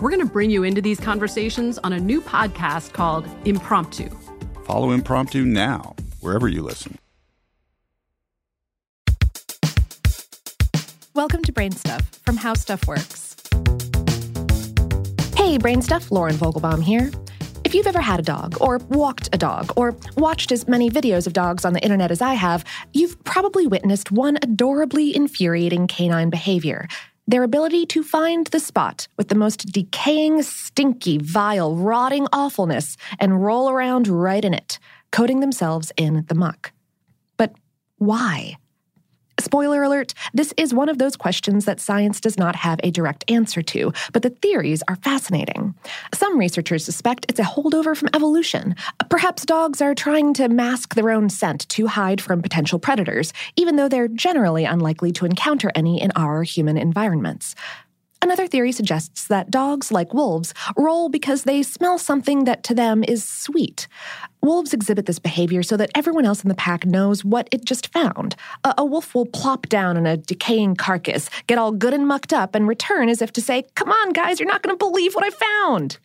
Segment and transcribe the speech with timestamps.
[0.00, 4.10] We're going to bring you into these conversations on a new podcast called Impromptu.
[4.64, 6.98] Follow Impromptu now, wherever you listen.
[11.14, 13.36] Welcome to Brain Stuff from How Stuff Works.
[15.36, 17.12] Hey, Brain Stuff, Lauren Vogelbaum here.
[17.62, 21.28] If you've ever had a dog, or walked a dog, or watched as many videos
[21.28, 26.30] of dogs on the internet as I have, you've probably witnessed one adorably infuriating canine
[26.30, 26.88] behavior
[27.26, 33.42] their ability to find the spot with the most decaying, stinky, vile, rotting awfulness and
[33.42, 34.78] roll around right in it,
[35.10, 36.72] coating themselves in the muck.
[37.36, 37.52] But
[37.98, 38.56] why?
[39.54, 43.22] Spoiler alert, this is one of those questions that science does not have a direct
[43.30, 45.76] answer to, but the theories are fascinating.
[46.12, 48.74] Some researchers suspect it's a holdover from evolution.
[49.08, 53.76] Perhaps dogs are trying to mask their own scent to hide from potential predators, even
[53.76, 57.54] though they're generally unlikely to encounter any in our human environments.
[58.24, 63.04] Another theory suggests that dogs, like wolves, roll because they smell something that to them
[63.04, 63.86] is sweet.
[64.40, 67.92] Wolves exhibit this behavior so that everyone else in the pack knows what it just
[67.92, 68.34] found.
[68.64, 72.32] A, a, wolf will plop down on a decaying carcass, get all good and mucked
[72.32, 75.14] up, and return as if to say, Come on, guys, you're not going to believe
[75.14, 75.98] what I found.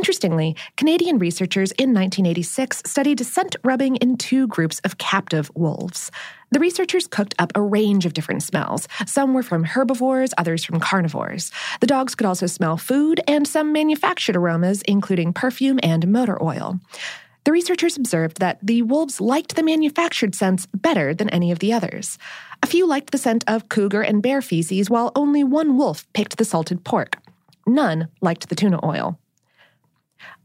[0.00, 6.10] Interestingly, Canadian researchers in 1986 studied scent rubbing in two groups of captive wolves.
[6.52, 8.88] The researchers cooked up a range of different smells.
[9.04, 11.52] Some were from herbivores, others from carnivores.
[11.80, 16.80] The dogs could also smell food and some manufactured aromas, including perfume and motor oil.
[17.44, 21.74] The researchers observed that the wolves liked the manufactured scents better than any of the
[21.74, 22.16] others.
[22.62, 26.38] A few liked the scent of cougar and bear feces, while only one wolf picked
[26.38, 27.18] the salted pork.
[27.66, 29.18] None liked the tuna oil.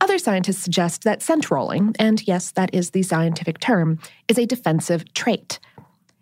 [0.01, 4.45] Other scientists suggest that scent rolling, and yes, that is the scientific term, is a
[4.45, 5.59] defensive trait.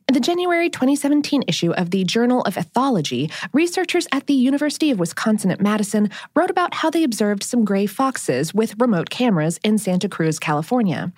[0.09, 4.99] In the January 2017 issue of the Journal of Ethology, researchers at the University of
[4.99, 9.77] Wisconsin at Madison wrote about how they observed some gray foxes with remote cameras in
[9.77, 11.13] Santa Cruz, California.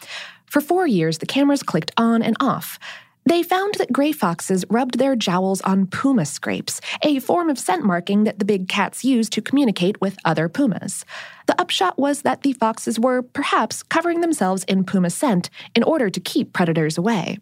[0.45, 2.79] For four years, the cameras clicked on and off.
[3.27, 7.83] They found that gray foxes rubbed their jowls on puma scrapes, a form of scent
[7.83, 11.05] marking that the big cats use to communicate with other pumas.
[11.47, 16.11] The upshot was that the foxes were perhaps covering themselves in puma scent in order
[16.11, 17.39] to keep predators away.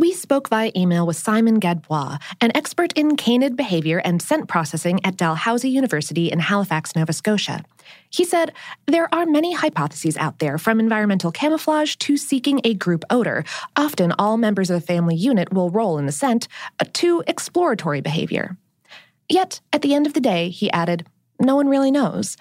[0.00, 4.98] We spoke via email with Simon Gadbois, an expert in canid behavior and scent processing
[5.04, 7.62] at Dalhousie University in Halifax, Nova Scotia.
[8.08, 8.54] He said,
[8.86, 13.44] There are many hypotheses out there, from environmental camouflage to seeking a group odor.
[13.76, 16.48] Often, all members of a family unit will roll in the scent,
[16.78, 18.56] uh, to exploratory behavior.
[19.28, 21.06] Yet, at the end of the day, he added,
[21.38, 22.38] no one really knows.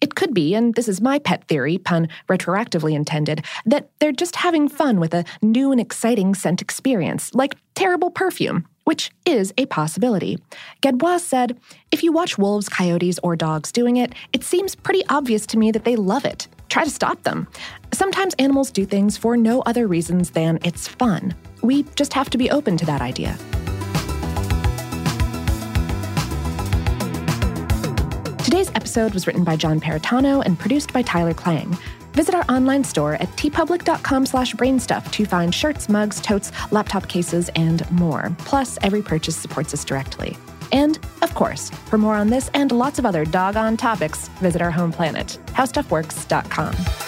[0.00, 4.36] It could be, and this is my pet theory, pun retroactively intended, that they're just
[4.36, 9.66] having fun with a new and exciting scent experience, like terrible perfume, which is a
[9.66, 10.38] possibility.
[10.82, 11.58] Gadbois said,
[11.90, 15.72] If you watch wolves, coyotes, or dogs doing it, it seems pretty obvious to me
[15.72, 16.46] that they love it.
[16.68, 17.48] Try to stop them.
[17.92, 21.34] Sometimes animals do things for no other reasons than it's fun.
[21.62, 23.36] We just have to be open to that idea.
[28.48, 31.76] Today's episode was written by John Perritano and produced by Tyler Klang.
[32.12, 37.50] Visit our online store at teepublic.com slash brainstuff to find shirts, mugs, totes, laptop cases,
[37.56, 38.34] and more.
[38.38, 40.34] Plus, every purchase supports us directly.
[40.72, 44.70] And, of course, for more on this and lots of other doggone topics, visit our
[44.70, 47.07] home planet, howstuffworks.com.